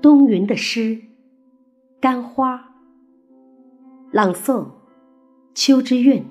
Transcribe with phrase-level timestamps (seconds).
[0.00, 0.80] 冬云的诗
[2.00, 2.56] 《干花》，
[4.12, 4.68] 朗诵：
[5.54, 6.24] 秋之韵。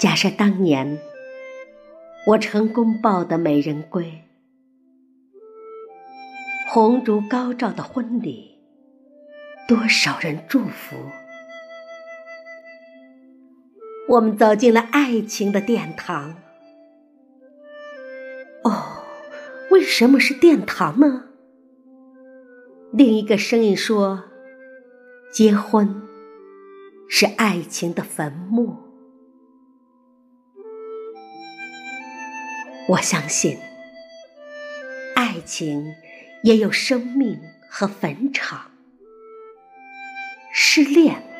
[0.00, 0.98] 假设当年
[2.28, 4.22] 我成功抱得美人归，
[6.72, 8.58] 红烛高照的婚礼，
[9.68, 10.96] 多少人祝福。
[14.12, 16.36] 我们走进了爱情的殿堂。
[18.62, 19.04] 哦，
[19.70, 21.28] 为什么是殿堂呢？
[22.92, 24.24] 另一个声音说
[25.32, 26.02] ：“结婚
[27.08, 28.76] 是爱情的坟墓。”
[32.90, 33.56] 我相信，
[35.14, 35.94] 爱情
[36.42, 38.72] 也有生命和坟场。
[40.52, 41.31] 失恋。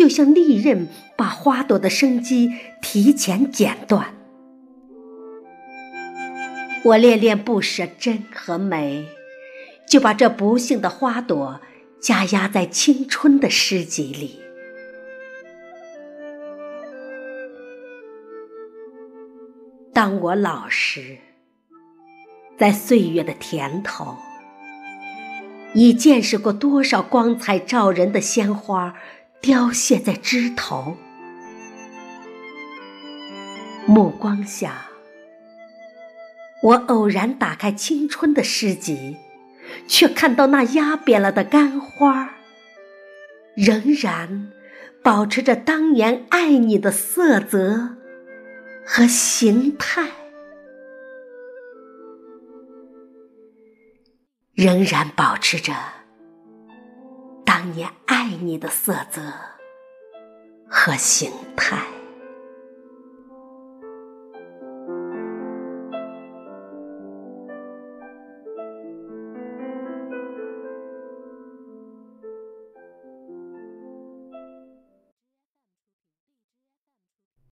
[0.00, 4.14] 就像利刃把花朵的生机提前剪断，
[6.82, 9.04] 我恋恋不舍真和美，
[9.86, 11.60] 就把这不幸的花朵
[12.00, 14.40] 加压在青春的诗集里。
[19.92, 21.18] 当我老时，
[22.56, 24.16] 在岁月的甜头，
[25.74, 28.94] 已见识过多少光彩照人的鲜花。
[29.42, 30.98] 凋谢在枝头，
[33.86, 34.90] 目光下，
[36.62, 39.16] 我偶然打开青春的诗集，
[39.88, 42.34] 却看到那压扁了的干花，
[43.56, 44.52] 仍然
[45.02, 47.96] 保持着当年爱你的色泽
[48.84, 50.10] 和形态，
[54.52, 55.99] 仍然保持着。
[57.60, 59.20] 当你爱你的色泽
[60.66, 61.99] 和形态。